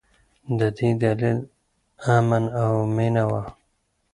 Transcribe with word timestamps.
د 0.59 0.61
دې 0.77 0.89
دلیل 1.01 1.39
امن 2.17 2.43
او 2.61 2.71
مینه 2.95 3.23
وه. 3.29 3.41